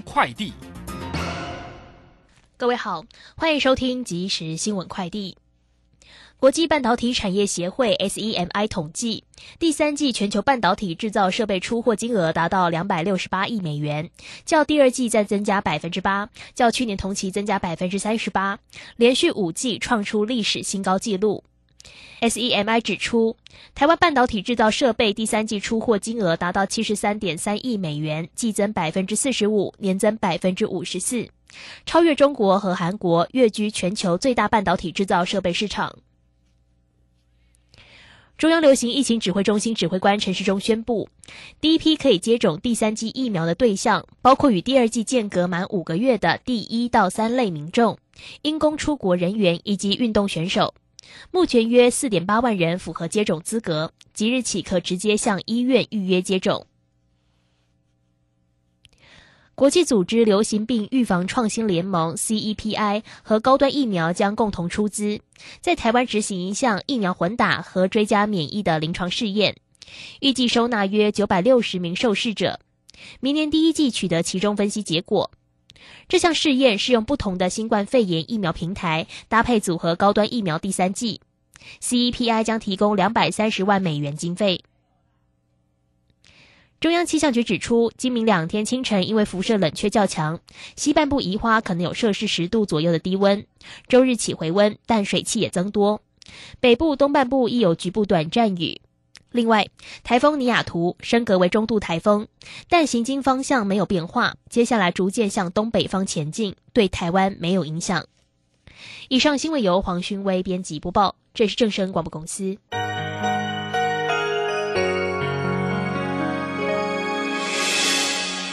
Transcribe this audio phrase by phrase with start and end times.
[0.00, 0.52] 快递，
[2.56, 3.04] 各位好，
[3.36, 5.36] 欢迎收听即时新闻快递。
[6.38, 9.24] 国际半导体产业协会 （SEMI） 统计，
[9.58, 14.10] 第三季全球半导体制造设备出货金额达到两百六十八亿美元，
[14.44, 18.60] 较第二季再增加百分之八，较去年同期增加百分之三十八，
[18.96, 21.42] 连续五季创出历史新高纪录。
[22.20, 23.36] SEMI 指出，
[23.74, 31.28] 台湾半导体制造设备第三季出货金额达到七十三点三亿美元，季增百分之四十五，年增百分之五十四，
[31.86, 35.98] 超越中国和韩国，跃居全球最大半导体制造设备市场。
[38.36, 41.08] 中央流行疫情指挥中心指挥官陈时中宣布，
[41.60, 47.98] 第一批可以接种第三剂疫苗的对象，包括与第二剂间隔满五个月的第一到三类民众、
[48.42, 50.74] 因公出国人员以及运动选手。
[51.30, 56.66] 目前约四点八万人符合接种资格，即日起可直接向医院预约接种。
[59.54, 65.20] 国际组织流行病预防创新联盟 （CEPI） 和高端疫苗将共同出资，
[65.60, 69.56] 在台湾执行一项疫苗混打和追加免疫的临床试验，
[70.20, 72.60] 预计收纳约九百六十名受试者，
[73.18, 75.32] 明年第一季取得其中分析结果。
[76.08, 81.20] 这项试验是用不同的新冠肺炎疫苗平台搭配组合高端疫苗第三剂
[81.80, 84.62] ，CEPI 将提供两百三十万美元经费。
[86.80, 90.38] 中央气象局指出，今明两天清晨因为辐射冷却较强，
[90.76, 93.44] 西半部宜花可能有摄氏十度左右的低温。
[93.88, 96.00] 周日起回温，但水汽也增多。
[96.60, 98.80] 北部、东半部亦有局部短暂雨。
[99.30, 99.68] 另外，
[100.04, 102.28] 台风尼亚图升格为中度台风，
[102.68, 108.06] 但行经方向没有变化，接下来逐渐向东北方前进，对台湾没有影响。
[109.08, 112.56] 以上新闻由黄勋威编辑播报，这是正声广播公司。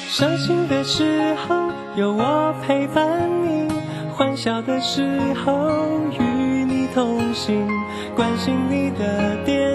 [0.10, 3.70] 伤心的时候有我陪伴你，
[4.14, 6.24] 欢笑的时候与
[6.64, 7.68] 你同行，
[8.16, 9.75] 关心你的点。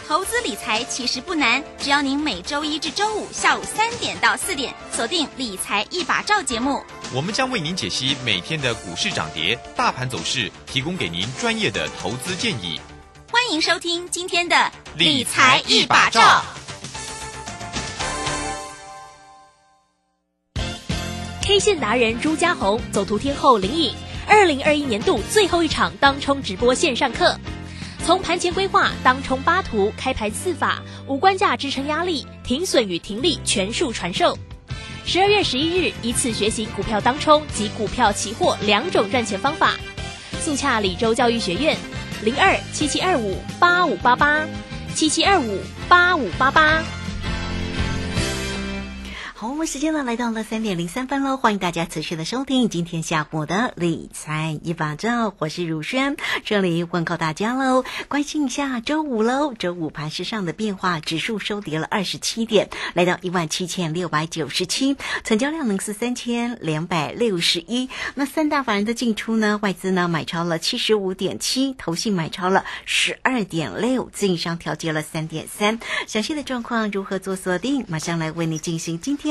[0.11, 6.83] 投资理财其实不难，只要您每周一至周五下午三点到四点锁定《理财一把照》节目，
[7.15, 12.77] 我们将为您解析每天的股市涨跌、大盘走势，提供给您专业的投资建议。
[13.31, 14.53] 欢迎收听今天的
[14.97, 16.43] 《理财一把照》。
[21.41, 23.95] K 线达人朱家红，走图天后林颖，
[24.27, 27.33] 二零二一年度最后一场当冲直播线上课，
[28.03, 34.37] 从盘前规划、当冲八图、开盘四法、五关价支撑压力、停损与停利全数传授。
[35.05, 39.75] 十二月十一日，一次学习股票当冲及股票期货两种赚钱方法。
[40.41, 41.77] 速洽李州教育学院，
[42.23, 44.47] 零二七七二五八五八八
[44.95, 46.83] 七七二五八五八八。
[49.41, 56.15] 好，我们时间呢来到了三点零三分喽，欢迎大家持续的收听今天下午的理财一把照，我是如轩，
[56.45, 79.30] 这里问候大家喽，关心一下周五喽，周五盘市上的变化，指数收跌了二十七点，来到一万七千六百九十七，成交量呢是三千两百六十一，那三大法人的进出呢，外资呢买超了七十五点七，投信买超了十二点六，自营商调节了三点三，详细的状况如何做锁定，马上来为你进行今天。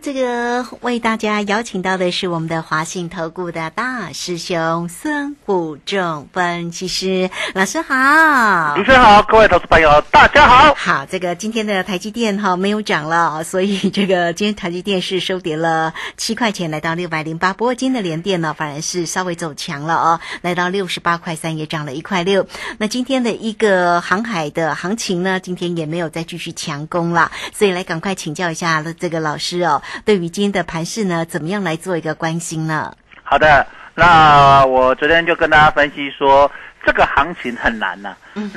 [0.00, 10.74] 这个为大家邀请到的是我们的华信投顾的大师兄孙武仲分析师老师好，主持人好，各位投资朋友大家好。
[10.74, 17.52] 好，这个今天的台积电哈没有涨了，所以这个今天台积电是收跌了七块钱，来到六百零八。
[17.52, 22.46] 不过今天的联电呢，反而是稍微走强了哦，来到六十八块三，也涨了一块六。
[22.78, 29.82] 那今天的一个航海的行情呢，今天也没有再继续强攻了，所以来赶快请教一下这个老师哦。
[30.04, 32.94] 对于今天的盘势呢，怎么样来做一个关心呢？
[33.22, 36.50] 好的，那我昨天就跟大家分析说，
[36.84, 38.50] 这个行情很难呐、嗯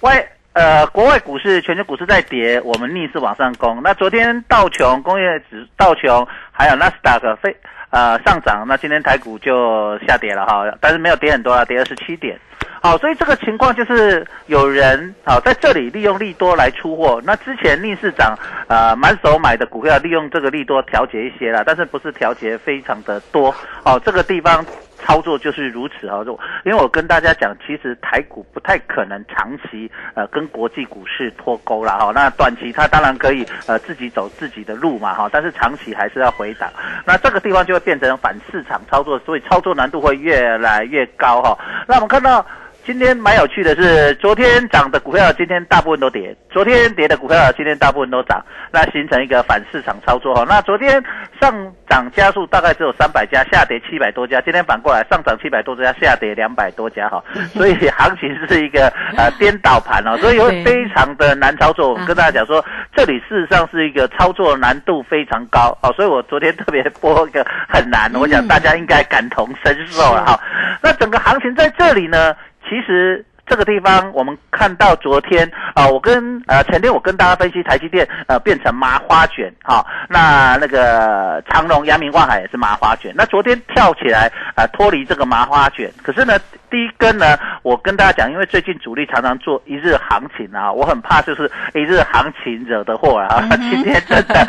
[0.00, 3.80] 外呃，国外股市、全球股市在跌，我们逆势往上攻。
[3.82, 7.54] 那昨天道琼工业指道琼还有纳斯达克非
[7.90, 12.36] 呃上涨，那今天台股就下跌了哈，但是没有跌很多啊，跌二十七点。
[12.80, 17.20] 好，所以这个情况就是有人好在这里利用利多来出货。
[17.24, 18.36] 那之前逆市涨，
[18.68, 23.54] 呃，满手买的股票利用这个利多调节一些啦，但是不是调节非常的多。
[23.82, 24.64] 好，这个地方
[24.98, 26.24] 操作就是如此哈。
[26.24, 32.12] 就因为我跟大家讲，其实台股不太可能长期呃跟国际股市脱钩了哈。
[32.14, 36.70] 那短期它当然可以呃自己走自己的路嘛哈，但是长期还是要回档。
[37.04, 41.58] 那这个地方就会变成反市场操作，所以操作难度会越来越高哈。
[41.86, 42.44] 那我们看到。
[42.88, 48.42] 今天蛮有趣的是，昨天涨的股票今天大部分都跌，昨天跌的股票今天大部分都涨，
[48.72, 50.42] 那形成一个反市场操作哈。
[50.48, 50.92] 那昨天
[51.38, 51.52] 上
[51.86, 57.22] 涨家数大概只有三百家，下跌七百多家，今天反过来上涨七百多家，下跌两百多家哈。
[57.52, 58.88] 所以行情是一个
[59.18, 61.92] 呃颠倒盘哦，所以会非常的难操作。
[61.92, 62.64] 我跟大家讲说，
[62.96, 70.40] 这里事实上是一个操作难度非常高哦，所以我昨天特别播一个很难，我想大家应该感同身受了哈。
[70.80, 72.34] 那整个行情在这里呢？
[72.68, 83.12] 其实这个地方，我们看到昨天啊、我跟呃前天我跟大家分析台积电呃变成麻花卷哈、那那个长隆、阳明、万海也是麻花卷。
[83.16, 86.38] 那昨天跳起来呃脱离这个麻花卷，可是呢
[86.70, 93.48] 第一根呢，我跟大家讲，因为最近主力常常做一日行情啊，我很怕就是一日行情惹的祸啊。
[93.70, 94.46] 今天真的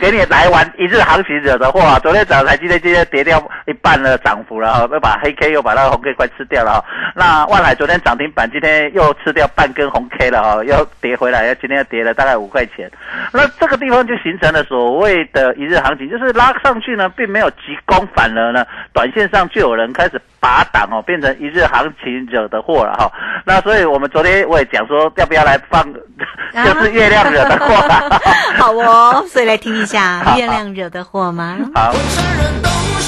[0.00, 1.98] 给你来完一日行情惹的祸啊！
[1.98, 6.84] 昨天早上台积电今天跌掉一半的涨幅了哈，又把黑 K 又把那个红 K 快吃掉了哈。
[7.14, 12.90] 那万海昨天涨停板，今天又吃掉半根红 K 了哈，又跌回来，今天又跌了大概五块钱。
[13.32, 23.10] 那这个地方就形成了所谓的一日行情，就是拉上去呢，并没有急攻，反而呢，短线上就有人开始拔档哦，变成一日行情惹的祸了哈。
[23.46, 27.74] 那所以我们昨天我也讲说，要不要来放，就是月亮惹的祸。
[28.58, 31.56] 好哦，所以来听一下 月亮惹的祸吗？
[31.74, 31.92] 好。
[31.92, 32.99] 承认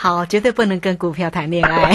[0.00, 1.90] 好，绝对不能跟股票谈恋爱。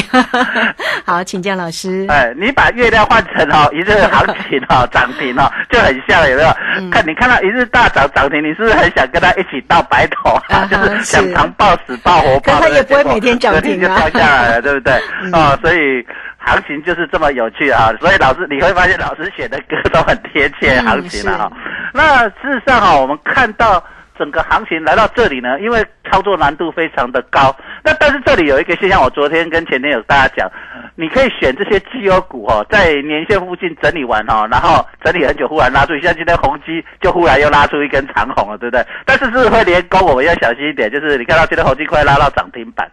[1.08, 2.06] 好，请教老师。
[2.10, 6.50] 哎，你把月亮换成哦一日行情哦涨停哦，就很像有没有？
[6.92, 10.68] 看你看到一日大涨涨停，你是不是很想跟他一起到白头啊？
[10.70, 14.94] 就 是是想长抱死抱活抱的，可他也不会每天涨停啊就掉下来了，对不对？
[15.32, 16.06] 哦，所以。
[16.46, 21.52] 行情就是这么有趣啊，所以老师你会发现老师写的歌都很贴切嗯行情了哈、
[21.94, 23.82] 那事实上哈、我们看到
[24.18, 27.56] 整个行情来到这里呢，因为操作难度非常的高。
[27.84, 30.52] 那但是这里有一个现象，我昨天跟前天有大家讲，
[30.96, 38.86] 你可以选这些绩优股哦，在年线附近整理完哦，然后整理很久，忽然拉出，像今天宏基就忽然又拉出一根长红了，对不对？
[39.06, 42.90] 但是是会连攻，我们要小心一点，就是你看到今天宏基快拉到涨停板。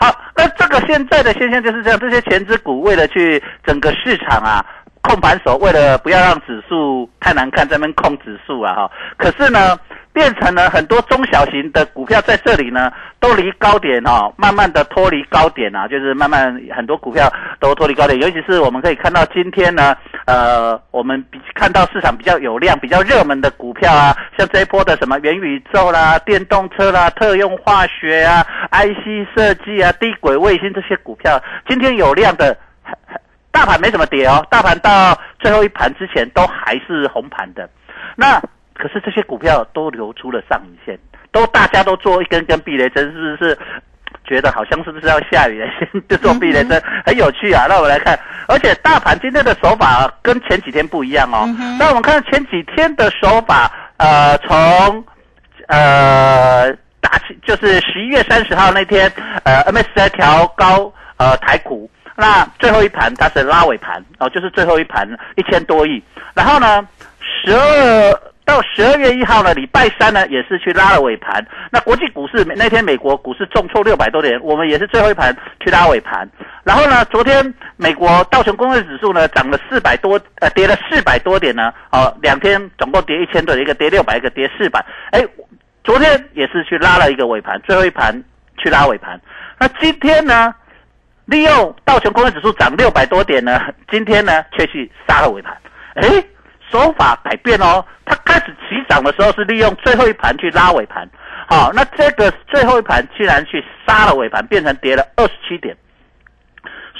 [0.00, 4.64] 好，那这个现在的现象就是这样，这些前资股为了去整个市场啊。
[5.04, 9.78] 控盘手为了不要让指数太难看，在那边控指数啊哈，可是呢，
[10.14, 12.90] 变成了很多中小型的股票在这里呢，
[13.20, 17.30] 都离高点哈、慢慢的脱离高点啊，就是慢慢很多股票
[17.60, 19.94] 都脱离高点，尤其是我们可以看到今天呢，
[20.24, 28.42] 呃，我们比看到市场比较有量、比较热门的股票啊，像这一波的什么元宇宙啦、电动车啦、特用化学啊、
[28.72, 32.56] IC 设计啊、低轨卫星这些股票，今天有量的。
[33.54, 37.70] 大盘没怎么跌哦，大盘到最后一盘之前都还是红盘的。
[38.16, 38.40] 那
[38.74, 40.98] 可是这些股票都流出了上影线，
[41.30, 43.56] 都大家都做一根根避雷针，是不是？
[44.26, 45.66] 觉得好像是不是要下雨了？
[45.78, 47.66] 先就做避雷针，很有趣啊。
[47.68, 48.18] 那我们来看，
[48.48, 51.46] 而且大盘今天的手法跟前几天不一样哦。
[51.78, 55.04] 那我们看前几天的手法，呃，从
[55.68, 59.12] 呃大气就是十一月三十号那天，
[59.44, 66.02] 呃，MSCI 调高呃台股，那最后一盘它是拉尾盘哦，就是最后一盘一千多亿，
[66.34, 66.86] 然后呢，
[67.20, 71.44] 十二到十二月一号呢，礼拜三呢也是去拉了尾盘。
[71.70, 76.28] 那国际股市那天美国股市重挫六百多点，我们也是最后一盘去拉尾盘。
[76.62, 85.24] 然后呢，昨天美国道琼工业指数呢涨了四百多，呃，跌了四百多点呢，哦，两天总共跌一千多，一个跌六百，一个跌四百，哎。
[85.86, 88.10] 昨天也是去拉了一个尾盘，最后一盘
[88.56, 89.20] 去拉尾盘。
[89.58, 90.54] 那今天呢，
[91.26, 95.56] 利用道琼工业指数涨六百多点呢，今天呢却去杀了尾盘。
[95.96, 96.24] 诶，
[96.70, 101.08] 手法改变哦，它开始起涨的时候是利用最后一盘去拉尾盘，
[101.48, 105.76] 好，那这个最后一盘居然去杀了尾盘，变成跌了二十七点。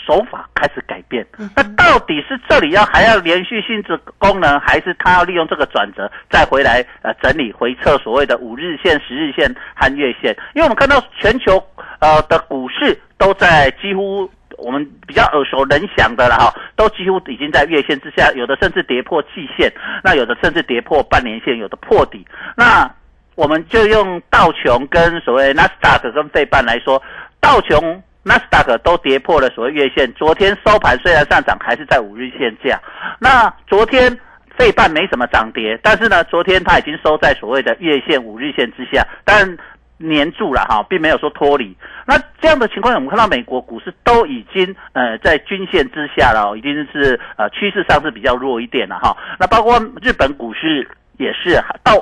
[0.06, 10.36] 手法开始改变，那到底是这里要还要连续性质功能，还是他要利用这个转折再回来呃整理回测所谓的五日线、十日线和月线？
[10.54, 11.62] 因为我们看到全球
[12.00, 22.26] 呃的股市都在几乎我们比较耳熟能详的了哈，都几乎已经在月线之下，有的甚至跌破季线，那有的甚至跌破半年线，有的破底。
[22.56, 22.90] 那
[23.36, 27.02] 我们就用道琼跟所谓纳斯达克跟费半来说，
[27.40, 28.02] 道琼。
[28.24, 32.80] 纳斯达克都跌破了所谓月线，昨天收盘虽然上涨，还是在五日线价。
[33.18, 34.18] 那昨天
[34.56, 39.58] 费半没什么涨跌，但是呢，昨天它已经收在所谓的月线、五日线之下，但
[39.98, 41.76] 黏住了哈，并没有说脱离。
[42.06, 49.14] 那这样的情况下，我们看到美国股市都已经呃在均线之下了，已经是呃趋势上是比较弱一点了哈。
[49.38, 50.88] 那包括日本股市
[51.18, 51.92] 也是到。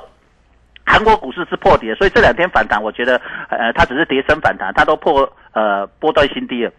[0.85, 6.71] 韩国股市是破底，所以这两天反弹，我觉得，呃，它只是跌升反弹，它都破呃波段新低了。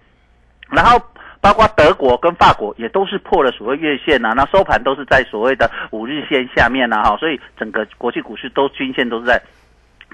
[0.71, 1.01] 然后
[1.41, 9.41] 包括德国跟法国也都是破了所谓月线呐，那收盘都是在所谓的五日线下面呐，哈，所以整个国际股市都均线都是在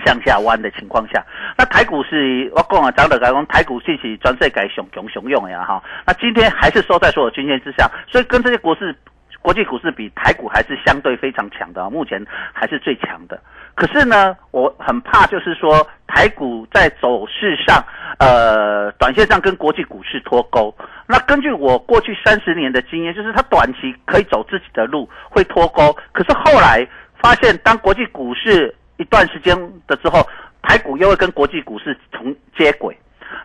[0.07, 1.25] 向下弯的情况下。
[1.59, 8.97] 那台股是我讲啊，涨的讲台股信息专设改熊熊熊用呀，哈，那今天还是收在所有均线之下，所以跟这些股市。
[9.43, 13.41] 国际股市比台股还是相对非常强的，目前还是最强的。
[13.75, 17.83] 可是呢，我很怕就是说台股在走势上，
[18.19, 20.75] 呃，短线上跟国际股市脱钩。
[21.07, 25.97] 那根据我过去三十年的经验，就是它短期可以走自己的路，会脱钩。
[26.13, 26.87] 可是后来
[27.19, 29.57] 发现，当国际股市一段时间
[29.87, 30.21] 的之后，
[30.61, 32.95] 台股又会跟国际股市重接轨。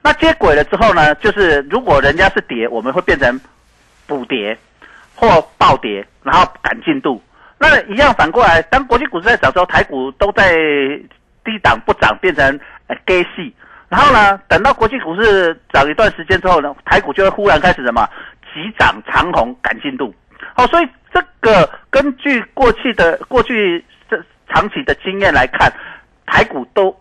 [0.02, 3.40] 那接轨了之后呢，就是如果人家是跌，我们会变成
[4.06, 4.58] 补跌。
[5.16, 7.22] 或暴跌，然后赶进度，
[7.58, 10.54] 那一样反过来，当国际股市在涨时候，台股都在
[11.44, 13.54] 低档不涨，变成呃 gay 戏，
[13.90, 18.08] 然后呢，等到国际股市涨一段时间之后呢，台股就会忽然开始什么
[18.54, 20.14] 急涨长红赶进度。
[20.54, 25.72] 好，所以这个根据过去的过去这长期的经验来看，
[26.26, 26.96] 台股都。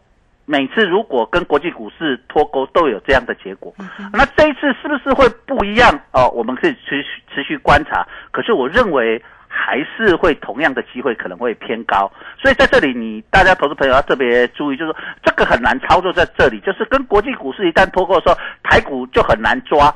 [0.46, 3.74] 每次如果跟国际股市脱钩，都有这样的结果。
[4.12, 5.98] 那这一次是不是会不一样？
[6.12, 8.06] 哦，我们可以持续持续观察。
[8.30, 12.10] 可是我认为还是会同样的机会可能会偏高。
[12.38, 16.60] 所以在这里，你大家投资朋友要特别注意，就是说这个很难操作在这里。
[16.60, 19.94] 就是跟国际股市一旦脱钩的时候，台股就很难抓。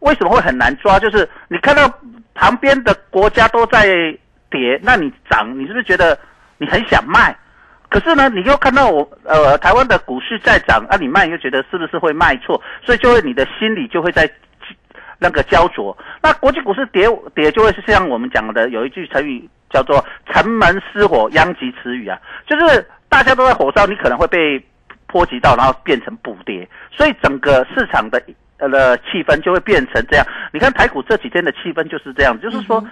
[0.00, 0.98] 为什么会很难抓？
[0.98, 1.90] 就是你看到
[2.34, 3.86] 旁边的国家都在
[4.50, 6.18] 跌，那你涨，你是不是觉得
[6.58, 7.34] 你很想卖？
[7.88, 14.28] 可是呢，你又看到我呃台湾的股市在涨，啊，你卖又觉得是不是会卖错，所以就会你的心里就会在
[15.18, 15.96] 那个焦灼。
[16.20, 24.60] 那国际股市跌跌就会是像我们讲的有一句成语叫做“城门失火，殃及池鱼”啊，就是大家都在火烧，你可能会被
[25.06, 28.20] 波及到，然后变成补跌，所以整个市场的
[28.58, 30.26] 呃气氛就会变成这样。
[30.52, 32.84] 你看台股这几天的气氛就是这样，就是说。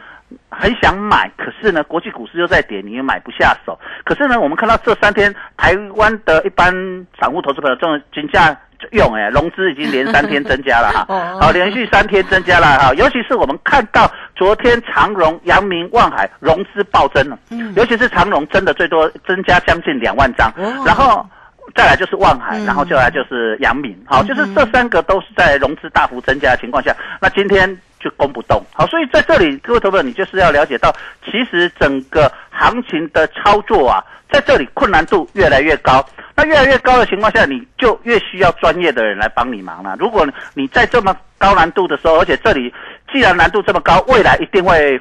[0.51, 3.79] 很想买，可是呢，国际股市又在跌，你又买不下手。
[4.05, 6.73] 可是呢，我们看到这三天台湾的一般
[7.19, 8.57] 散户投资朋友这种均价
[8.93, 11.07] 用哎，融资已经连三天增加了哈，
[11.41, 12.95] 好，连续三天增加了哈。
[12.95, 17.39] 尤其是我们看到昨天长荣、阳明、望海融资暴增了，
[17.77, 20.53] 尤其是长荣真的最多增加将近两万张，
[20.85, 21.27] 然后
[21.75, 27.79] 再来就是望海，然后就来就是阳明，好，就是这三个都是在融资大幅增加的情况下，那今天。
[28.05, 30.95] 就攻不动，好，所以在这里，各位投资者，你就是要了解到，
[31.25, 36.05] 其实整个行情的操作啊，在这里困难度越来越高。
[36.37, 39.97] 那越来越高的情况下，你就越需要专业的人来帮你忙了。
[39.99, 42.71] 如果你在这么高难度的时候，而且这里
[43.11, 45.01] 既然难度这么高，未来一定会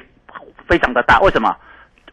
[0.66, 1.20] 非常的大。
[1.20, 1.54] 为什么？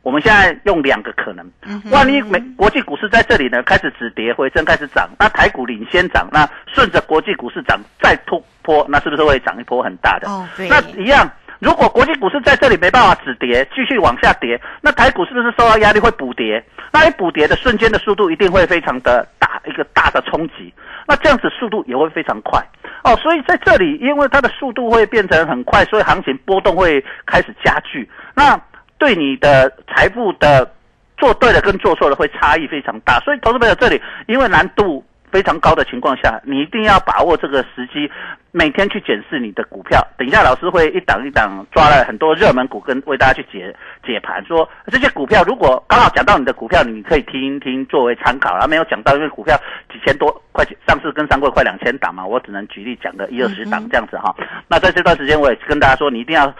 [0.02, 1.50] 我们现在用两个可能，
[1.92, 10.28] 万一美国际股市在这里呢开始止跌回升，开始涨，那台股领先涨，那顺着国际股市涨再突破，那是不是会涨一波很大的？
[10.30, 10.68] 哦，对。
[10.70, 16.64] 那一样，如果国际股市在这里没办法止跌，继续往下跌，那台股是不是受到压力会补跌？
[16.92, 20.74] 那一补跌的瞬间的速度一定会非常的大，一个大的冲击。
[21.08, 22.62] 那这样子速度也会非常快
[23.04, 23.16] 哦。
[23.18, 28.10] 所以在这里，因为它的速度会变成很快，所以行情波动会开始加剧。
[28.36, 28.60] 那
[28.98, 30.70] 对你的财富的
[31.18, 38.12] 做对了跟做错了会差异非常大，所以投资朋友这里因为难度非常高的情况下，你一定要把握这个时机，
[38.52, 40.06] 每天去检视你的股票。
[40.18, 43.74] 等一下老师会一档一档抓了很多热门股跟为大家去解
[44.06, 48.52] 解盘，说这些股票如果刚好讲到你的股票，你可以听一听作为参考。
[48.52, 49.58] 然后没有讲到，因为股票
[49.92, 54.36] 几千多块钱，上次跟上过快两千档嘛，我只能举例讲个一二十档这样子哈。
[54.68, 56.54] 那在这段时间我也跟大家说，你一定要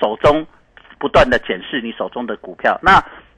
[0.00, 0.46] 手中。
[0.96, 2.92] 不断的检视你手中的股票，那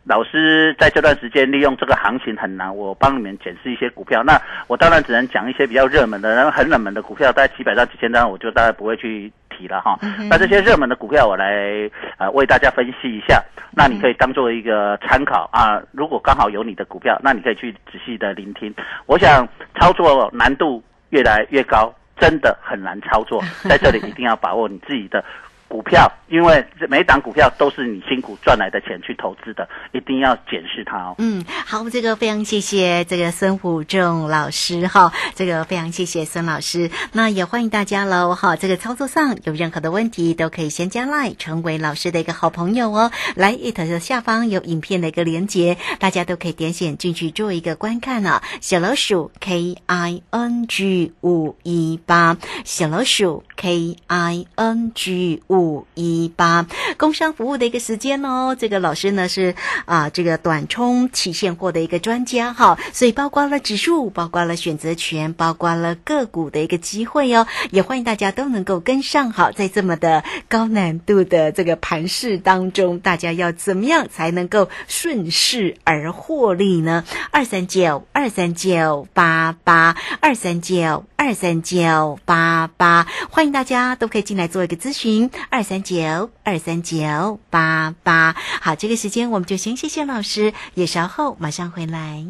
[0.06, 4.22] 老师在这段时间利用这个行情很难，我帮你们检视一些股票。
[4.22, 9.98] 那我当然只能讲一些比较热门的，然后很冷门的股票，大概几百到几千张，我就大概不会去提了哈。
[10.30, 13.42] 那这些热门的股票，我来呃为大家分析一下。
[13.72, 15.82] 那你可以当做一个参考啊。
[15.90, 18.72] 如果刚好有你的股票，那你可以去仔细的聆听。
[19.06, 23.42] 我想操作难度越来越高，真的很难操作。
[23.68, 25.25] 在这里一定要把握你自己的。
[25.68, 31.14] 股票，因为每档股票都是你辛苦赚来的钱去投资的，一定要检视它哦。
[31.18, 36.90] 嗯，好，这个非常谢谢这个孙虎仲老师哈，这个非常谢谢孙老师。
[37.12, 43.11] 那也欢迎大家喽哈，这个操作上有任何的问题都可以先加 line 成为老师的一个好朋友哦。
[43.35, 48.40] 来，it 的下方有影片的一个连接，大家都可以点选进去做一个观看呢。
[48.61, 55.86] 小老鼠 K I N G 五一八，小老鼠 K I N G 五。
[55.94, 56.66] 一八
[56.98, 59.54] 工商服务的一个时间哦，这个老师呢是
[59.86, 77.04] 啊，这个短冲期现货的一个专家哈，所以包括了指数，包括了选择权，包括了个股的一个机会哦，也欢迎大家都能够跟上好，在这么的高难度的这个盘势当中，大家要怎么样才能够顺势而获利呢？
[77.30, 85.30] 二三九二三九八八二三九二三九八八，欢迎大家都可以进来做一个咨询。
[85.50, 92.24] 二三九二三九八八，好，这个时间我们就先谢谢老师，也稍后马上回来。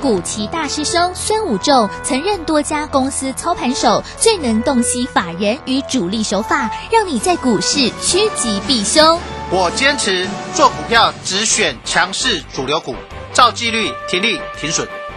[0.00, 9.18] 古奇大师兄孙武仲曾任多家公司操盘手，最能洞悉法人与主力手法，让你在股市趋吉避凶。
[9.50, 12.94] 我坚持做股票只选强势主流股，
[13.32, 14.86] 照纪律停利停损。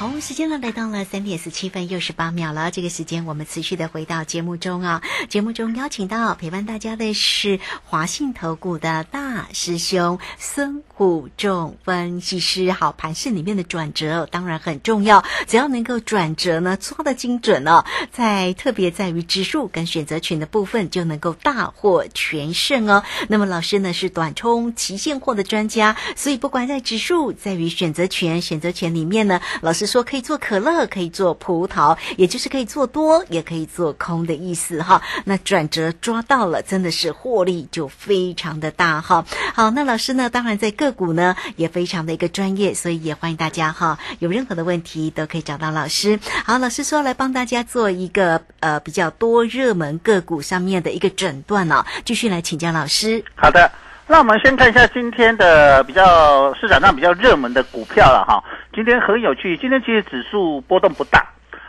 [0.00, 2.70] 好，时间呢来到了三点十七分又十八秒了。
[2.70, 5.02] 这个时间我们持续的回到节目中啊。
[5.28, 12.72] 节目中邀请到陪伴大家的是华信投顾的大师兄孙虎仲分析师。
[12.72, 23.04] 好，盘市里面的转折当然很重要，只要能够转折呢，抓的精准哦，在特别在于指数跟选择权的部分就能够大获全胜哦。
[23.28, 29.89] 那么老师呢是短冲期现货的专家，所以不管在指数在于选择权，选择权里面呢，老师。
[29.90, 35.02] 说可以做可乐，可以做葡萄，也就是可以做多，也可以做空的意思哈。
[35.24, 39.24] 那转折抓到了，真的是获利就非常的大哈。
[39.54, 46.20] 好，那老师呢，当然在个股呢也非常的一个专业，所以也欢迎大家哈，有任何的问题都可以找到老师。
[46.44, 53.24] 好，老师说来帮大家做一个呃比较多热门个股上面的一个诊断呢，继续来请教老师。
[53.34, 53.72] 好的。
[54.10, 58.42] 那我们先看一下今天的比较市场上比较热门的股票了哈。
[58.74, 61.24] 今天很有趣，今天其实指数波动不大，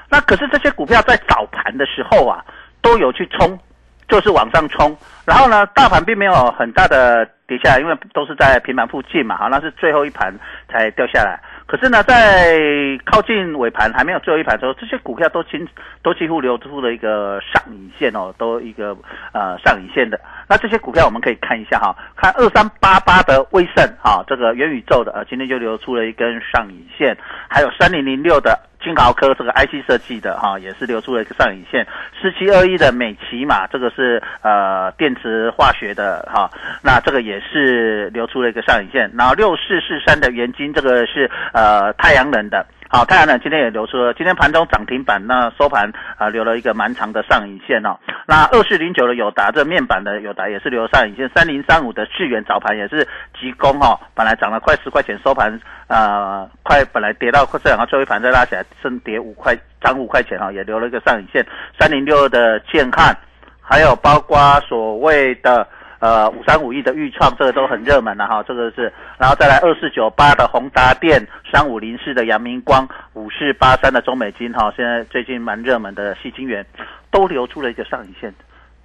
[0.09, 2.43] 那可是这些股票在早盘的时候啊
[2.81, 3.59] 都有去冲，
[4.07, 4.97] 就是往上冲。
[5.23, 10.33] 然后呢，大盘并没有很大的跌下来，因为都是在平盘附近嘛，哈，那是最后一盘
[10.67, 11.39] 才掉下来。
[11.71, 12.59] 可是呢，在
[13.05, 15.65] 靠近尾盘还没有最后一盘的时候，这些股票都清
[16.03, 18.93] 都几乎流出了一个上影线哦，都一个
[19.31, 20.19] 呃上影线的。
[20.49, 28.59] 那这些股票我们可以看一下哈，看二三八八的威盛哈，这个元宇宙的呃，今天就流出了一根上影线，还有三零零六的。
[28.83, 31.85] 金豪科这个 IC 设计的哈，也是留出了一个上影线。
[32.19, 36.49] 四七二一的美奇嘛，这个是呃电池化学的哈，
[36.83, 39.11] 那这个也是留出了一个上影线。
[39.17, 42.65] 然后六四四三的元晶，这个是呃太阳能的。
[42.89, 47.95] 好，太阳能今天也留出了，今天盘中涨停板，那收盘啊留了一个蛮长的上影线哦。
[48.31, 51.29] 那二四零九的友达，这面板的友达也是留上影线。
[51.35, 53.05] 三零三五的智远早盘也是
[53.37, 61.45] 急攻哦，本来涨了快十块钱，收盘呃快本来跌到快这两个最后一盘再拉起来，升跌五块，涨五块钱哈，也留了一个上影线。
[61.77, 63.13] 三零六的建汉，
[63.61, 65.67] 还有包括所谓的。
[66.01, 71.21] 呃，五三五亿的预创，这个都很热门了哈，这个是，然后再来二四九八的宏达电，
[71.53, 76.65] 三五零四的阳明光，五四八三的中美金哈，现在最近蛮热门的细晶圆，
[77.11, 78.33] 都留出了一个上影线，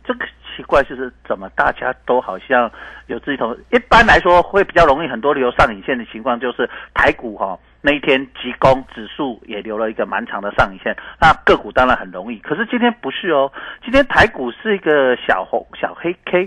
[0.05, 2.70] 这个奇怪就是怎么大家都好像
[3.07, 13.50] 有自己同，一般来说会比较容易很多留上影线的情况，就是台股哈那一天急攻，指数也留了一个蛮长的上影线，那个股当然很容易，可是今天不是哦，
[13.83, 16.46] 今天台股是一个小红小黑 K。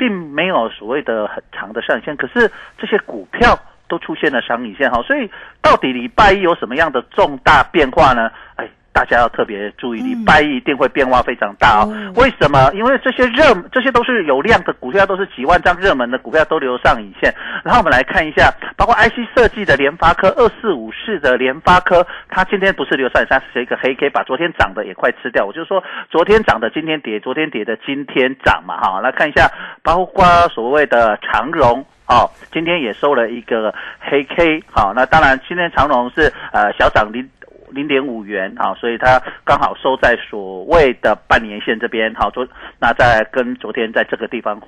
[0.00, 3.54] 并没有所谓的很长的上限，可是这些股票
[3.86, 8.30] 都出现了上影线哈，所以到底礼拜一有什么样的重大变化呢？
[8.56, 11.88] 哎，大家要特别注意，礼嗯拜一一定会变化非常大哦。
[11.88, 12.70] 哦为什么？
[12.74, 17.32] 因为这些热，这些都是有量的股票，都是几万张热门的股票都留上影线。
[17.64, 25.46] 然后我们来看一下，包括 IC 设计的联发科二四五四的联发科，它今天不是留上影线，它是一个黑 K，把昨天涨的也快吃掉。
[25.46, 29.00] 我就说昨天涨的今天跌，昨天跌的今天涨嘛，哈。
[29.00, 29.48] 来看一下，
[29.82, 31.84] 包括所谓的长荣。
[32.10, 36.22] 哦，今天也收了一个黑 K，好，那当然今天长荣是
[36.52, 37.22] 呃小涨零
[37.70, 42.46] 零点五元，好，所以它刚好收在所谓的半年线这边，好，昨
[42.78, 44.60] 那在跟昨天在这个地方。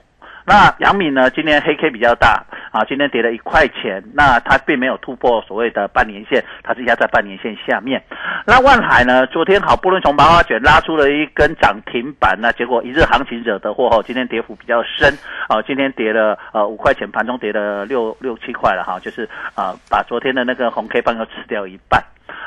[0.45, 1.31] 那阳明呢？
[1.31, 8.03] 今天黑 K 比较大啊，今天跌了一块钱，那它并没有突破所谓的半年线，它是压在半年线下面。
[8.45, 9.25] 那万海呢？
[9.29, 22.03] 昨天好不容易从麻花卷拉出了一根涨停板，那结果一日行情惹得祸后，今天跌幅比较深，啊，今天跌了呃五块钱，盘中跌了六六七块了哈，就是啊把昨天的那个红 K 棒又吃掉一半。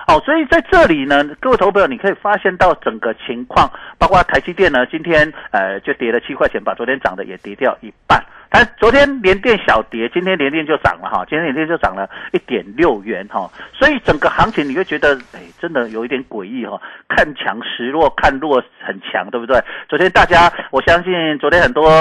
[0.07, 8.23] 好，所以在这里呢，各位投票，你可以发现到整个情况，包括台积电呢，今天呃就跌了七块钱，把昨天涨的也跌掉一半。
[8.55, 19.61] 它昨天连电小跌，今天连电就涨了哈，今天连电就涨了一点六元哈，所以整个行情你会觉得，哎，真的有一点诡异哈，看强时弱，看弱很强，对不对？
[19.89, 21.91] 昨天大家，我相信昨天很多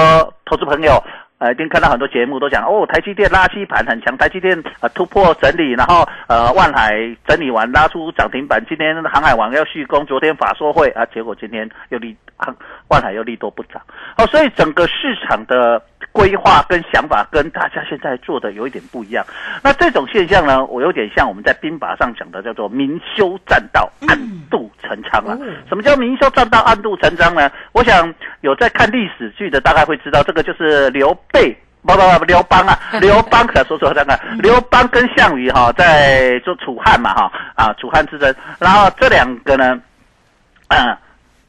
[0.44, 1.02] 投资朋友。
[1.38, 6.94] 呃，一定看到很多节目都讲哦，台积电垃圾盘很强，台积电呃突破整理，然后呃万海
[7.26, 12.55] 整理完拉出涨停板，今天航海王要续攻，昨天法说会啊，结果今天又立航
[12.88, 13.81] 万海又利多不涨，
[14.16, 15.81] 哦，所以整个市场的
[16.12, 19.25] 规划跟想法跟大家现在做的有一点不一样。
[19.62, 24.18] 那这种现象呢，我有点像我们在兵法上讲的叫做明修栈道，暗
[24.51, 25.37] 度陈仓啊。
[25.68, 27.51] 什么叫明修栈道，暗度陈仓呢？
[27.73, 31.57] 我想有在看历史剧的大概会知道，这个就是刘备。
[31.87, 39.79] 不不不，刘邦啊， 刘邦可说说看看，刘邦跟项羽哈、在做楚汉嘛哈啊楚汉之争，然后这两个呢，
[40.68, 40.97] 嗯，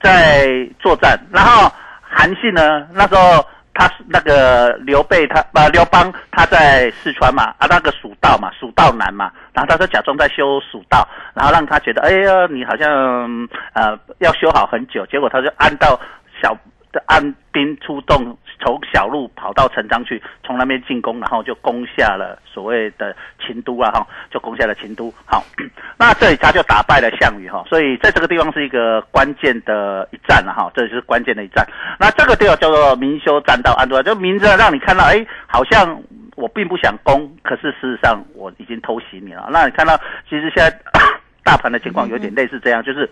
[0.05, 0.47] 在
[0.79, 12.89] 作战，然后韩信呢那时候他那个刘备他呃刘邦他在四川嘛啊那个蜀道嘛蜀道难嘛，然后他说假装在修蜀道，然后让他觉得哎呀你好像
[13.73, 15.99] 呃要修好很久，结果他就按到
[16.41, 16.55] 小
[16.95, 25.13] 的按兵出动，从小路跑到城章去，从那边进攻，然后就攻下了所谓的秦都啊，哈，就攻下了秦都。
[25.25, 25.43] 好，
[25.99, 31.67] 那这里他就打败了项羽哈，所以在这个地方是一个关键的一战了哈，这就是关键的一战。
[31.99, 36.01] 那这个地方叫做明修栈道，安度，就明着让你看到，哎，好像
[36.37, 39.49] 我并不想攻，可是事实上我已经偷袭你了。
[39.51, 39.97] 那你看到，
[40.29, 40.79] 其实现在
[41.43, 43.09] 大盘的情况有点类似这样，就是。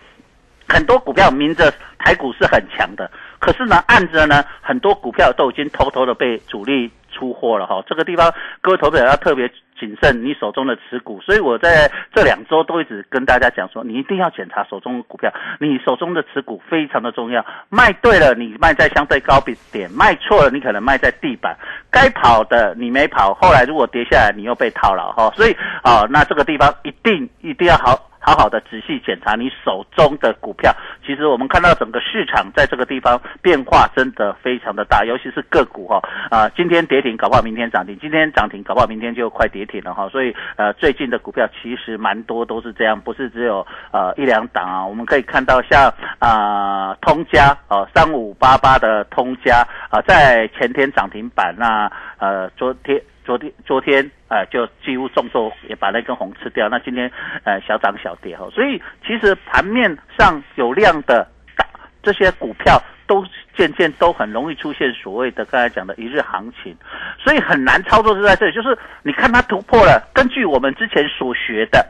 [0.68, 7.82] 很多股票明着台股是很强的，可是呢，暗着呢，很多股票都已经偷偷的被主力出货了哈。
[7.86, 9.48] 这个地方各位投资者要特别
[9.78, 11.20] 谨慎你手中的持股。
[11.20, 17.44] 所以我在这两周都一直跟大家讲说，你一定要检查手中的股票，你手中的持股非常的重要。
[17.68, 21.56] 卖对了，你卖在相对高比点；卖错了，你可能卖在地板。
[21.90, 25.30] 该跑的你没跑，后来如果跌下来，你又被套牢哈。
[25.36, 28.10] 所以啊，那这个地方一定一定要好。
[28.24, 30.74] 好好的仔细检查你手中的股票。
[31.04, 40.08] 其实我们看到整个市场在这个地方变化真的非常的大，尤其是个股哈啊，今天跌停，搞不好明天涨停；今天涨停，搞不好明天就快跌停了哈。
[40.08, 44.86] 所以呃，最近的股票其实蛮多都是这样，不是只有呃一两档啊。
[44.86, 52.98] 我们可以看到像啊通家哦三五八八的通家啊，在前天涨停板，那呃昨天。
[53.24, 56.68] 昨天昨天呃就几乎重挫，也把那根红吃掉。
[56.68, 57.10] 那今天
[57.44, 61.66] 呃小涨小跌哈，所以其实盘面上有量的大
[62.02, 63.24] 这些股票都
[63.56, 66.76] 渐渐都很容易出现所谓的刚才讲的一日行情，
[67.18, 68.52] 所以很难操作是在这里。
[68.52, 71.84] 就是你看它突破了，根据我们之前所学的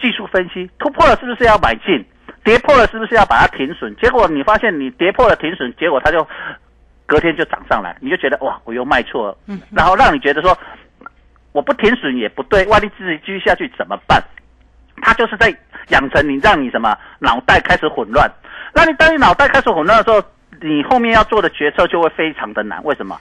[0.00, 2.04] 技术分析，突破了是不是要买进？
[2.42, 3.94] 跌破了是不是要把它停损？
[3.96, 6.26] 结果你发现你跌破了停损，结果它就。
[7.06, 10.56] 隔天就涨上来，你就觉得哇，我又卖错了，嗯，然后让你觉得说，
[11.52, 14.22] 我不停损也不对，万一自己继续下去怎么办？
[15.02, 15.54] 他就是在
[15.88, 18.30] 养成你，让你什么脑袋开始混乱。
[18.72, 20.26] 那你当你脑袋开始混乱的时候，
[20.60, 22.82] 你后面要做的决策就会非常的难。
[22.84, 23.18] 为什么？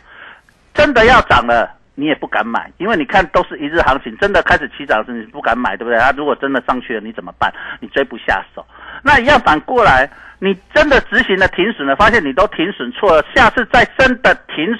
[0.73, 5.99] 真的要涨了，你也不敢买，因为你看都是一日行情，真的开始起涨时你不敢买，对不对？
[5.99, 7.53] 它如果真的上去了，你怎么办？
[7.79, 8.65] 你追不下手。
[9.03, 10.09] 那一样反过来。
[10.39, 14.77] 你真的执行了停损了，发现你都停损错了，下次再真的停，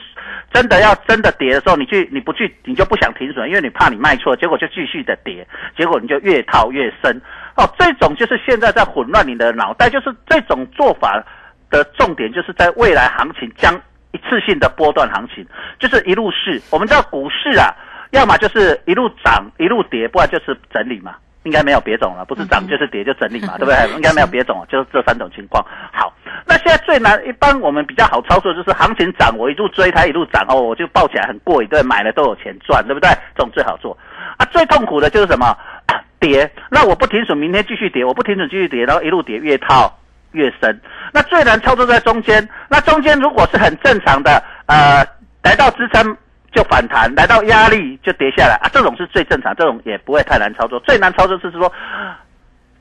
[0.52, 5.47] 真的要真的跌的时候，你去你不去，你就不想停损，因为你怕你卖错，结果就继续的跌，
[5.78, 7.15] 结果你就越套越深。
[7.56, 11.23] 哦，这种就是现在在混乱你的脑袋，就是这种做法
[11.69, 13.73] 的重点，就是在未来行情将
[14.13, 15.45] 一次性的波段行情，
[15.80, 16.62] 就是一路市。
[16.69, 17.76] 我们知道股市啊，
[18.12, 21.15] 要么就是一路涨一路跌，不然就是整理嘛。
[21.43, 23.95] 应该没有别种了，不是涨就是跌就整理嘛， 对不对？
[23.97, 25.62] 应该没有别种，就是这三种情况。
[25.91, 26.13] 好，
[26.45, 33.10] 那现在最难，一般我们比较好操作就是行情涨，我一路追它一路涨哦，我就抱起来很过瘾，对，买了都有钱赚，对不对？
[33.36, 33.97] 这种最好做。
[34.38, 35.54] 啊，最痛苦的就是什么？
[36.17, 39.93] 跌，那我不停损，明天继续跌，我不停损继续跌，然后一路跌越套
[40.34, 40.82] 越深。
[41.12, 45.04] 那最难操作在中间，那中间如果是很正常的，呃，
[45.41, 46.15] 来到支撑。
[46.56, 50.80] 就反弹，来到压力就跌下来啊，这种是最正常，这种也不会太难操作。
[50.82, 51.62] 最难操作是说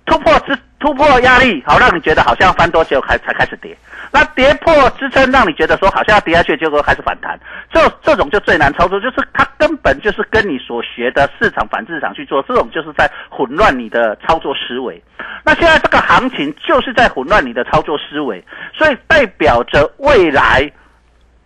[0.04, 3.76] 突破支突破压力，好让你觉得好像翻多，结果开才开始跌。
[4.10, 7.38] 那跌破支撑，让你觉得说好像要跌下去，结果开始反弹。
[7.72, 15.00] 这这种就最难操作，就是它根本就是跟你所学的市场反市场去做，这种就是在混乱你的操作思维。
[15.44, 18.44] 那现在这个行情就是在混乱你的操作思维，
[18.76, 20.68] 所以代表着未来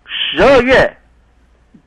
[0.07, 0.97] 十二月。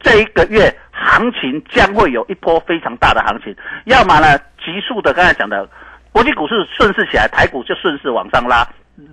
[0.01, 5.67] 这一个月行情将会有一波非常大的行情，要么呢急速的刚才讲的
[6.12, 8.67] 国际股市顺势起来，台股就顺势往上拉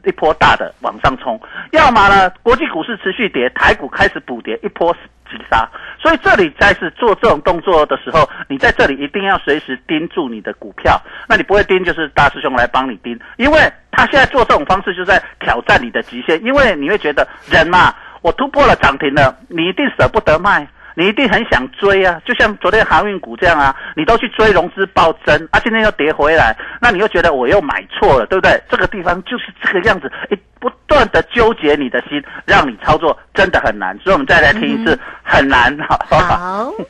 [0.05, 1.39] 一波大的往上冲；
[1.73, 4.93] 要么呢国际股市持续跌，台股开始补跌一波
[5.31, 5.69] 急杀。
[6.01, 11.01] 所以这里在是做这种动作的时候，你在这里一定要随时盯住你的股票。
[11.29, 20.67] 那你不会盯，就是大师兄来帮你盯，因为他现在做这种方式就在挑战你的极限，因为你会觉得人嘛，我突破了涨停了，你一定舍不得卖。
[20.99, 28.59] 你一定很想追啊，就像昨天航运股这样啊，你都去追融资暴增啊，今天又跌回来，那你又觉得我又买错了，对不对？
[28.71, 33.95] 这个地方就是这个样子，一不断的纠结你的心，让你操作真的很难。
[33.99, 35.99] 所以我们再来听一次，很难，好。
[36.09, 36.73] 好。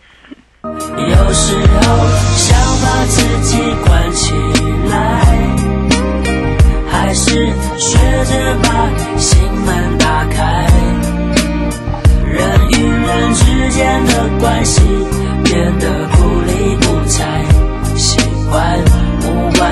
[0.66, 4.34] 有时候想把自己关起
[4.90, 4.96] 来，
[6.90, 7.34] 还是
[7.78, 8.68] 学着把
[9.16, 10.75] 心门打开。
[13.36, 14.80] 之间的关系
[15.44, 17.44] 变得不理不睬，
[17.96, 18.16] 习
[18.50, 18.78] 惯
[19.22, 19.62] 无关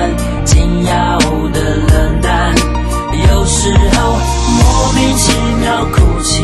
[0.45, 1.17] 紧要
[1.51, 2.53] 的冷淡，
[3.29, 3.97] 有时候
[4.57, 6.43] 莫名其妙哭起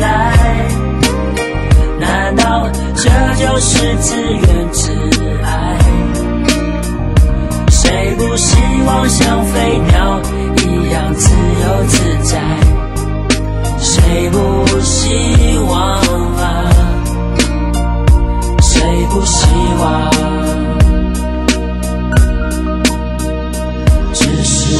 [0.00, 0.04] 来。
[2.00, 4.92] 难道这就是自怨自
[5.44, 5.78] 艾？
[7.70, 10.20] 谁不希望像飞鸟
[10.58, 11.30] 一样自
[11.62, 12.40] 由自在？
[13.78, 16.25] 谁不希望？
[19.18, 19.46] 不希
[19.80, 20.10] 望？
[24.12, 24.76] 只是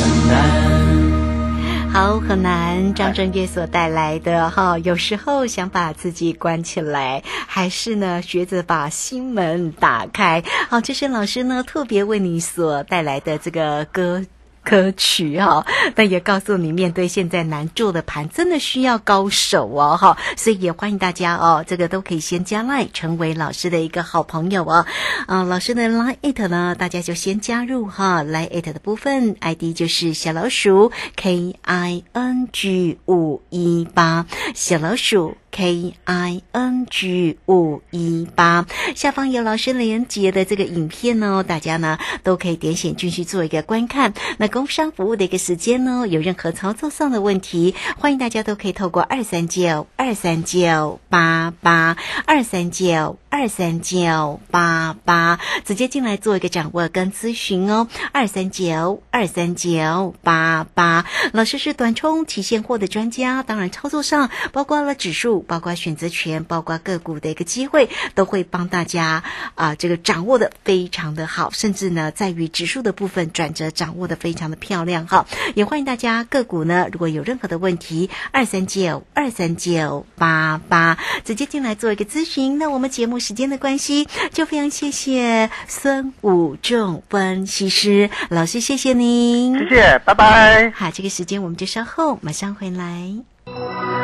[0.00, 1.92] 很难。
[1.92, 2.94] 好，很难。
[2.94, 10.42] 张震岳所带来的哈，有时候想把自己关起来，还是呢学着把心门打开。
[10.70, 14.24] 好，这是老师呢特别为你所带来的这个歌。
[14.64, 24.86] 歌曲哈，但也告诉你，面对现在难做的盘，真的需要高手哦哈，所以也欢迎大家哦，这个都可以先加来成为老师的一个好朋友哦。
[25.26, 35.36] 啊，老师的 line it 呢，大家就先加入哈，line it 的部分 ID 就是小老鼠 K I N G 五一八，小老鼠。
[35.54, 44.14] K I N G 五一八，下方有老师连接的这个影片哦，大家呢都可以点选进去做一个观看。
[44.38, 57.86] 那工商服务的一个时间呢，有任何操作上的问题，欢迎大家都可以透过二三九二三九八八二三九二三九八八直接进来做一个掌握跟咨询哦。
[58.10, 65.43] 二三九二三九八八，老师是短冲期现货的专家，当然操作上包括了指数。
[65.46, 69.22] 包括选择权，包括个股的一个机会，都会帮大家
[69.54, 75.26] 啊，这个掌握的非常的好，甚至呢，在于指数的部分转折掌握的非常的漂亮哈。
[75.54, 82.58] 也欢迎大家个股呢，如果有任何的问题，二三九二三九八八直接进来做一个咨询。
[82.58, 90.70] 那我们节目时间的关系，就非常谢谢孙武仲分析师老师，谢谢您，谢谢，拜拜。
[90.70, 94.03] 好，这个时间我们就稍后马上回来。